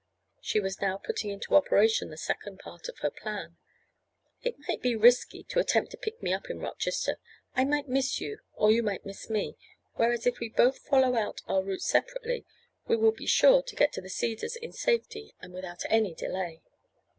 She 0.41 0.59
was 0.59 0.81
now 0.81 0.97
putting 0.97 1.29
into 1.29 1.53
operation 1.55 2.09
the 2.09 2.17
second 2.17 2.57
part 2.57 2.89
of 2.89 2.97
her 3.03 3.11
plan. 3.11 3.57
"It 4.41 4.55
might 4.67 4.81
be 4.81 4.95
risky 4.95 5.43
to 5.43 5.59
attempt 5.59 5.91
to 5.91 5.97
pick 5.97 6.23
me 6.23 6.33
up 6.33 6.49
in 6.49 6.57
Rochester. 6.57 7.19
I 7.55 7.65
might 7.65 7.87
miss 7.87 8.19
you 8.19 8.39
or 8.55 8.71
you 8.71 8.81
might 8.81 9.05
miss 9.05 9.29
me, 9.29 9.55
whereas 9.97 10.25
if 10.25 10.39
we 10.39 10.49
both 10.49 10.79
follow 10.79 11.13
out 11.15 11.41
our 11.47 11.61
route 11.61 11.83
separately 11.83 12.47
we 12.87 12.95
will 12.95 13.11
be 13.11 13.27
sure 13.27 13.61
to 13.61 13.75
get 13.75 13.93
to 13.93 14.01
the 14.01 14.09
Cedars 14.09 14.55
in 14.55 14.71
safety 14.71 15.35
and 15.39 15.53
without 15.53 15.83
any 15.87 16.15
delay." 16.15 16.63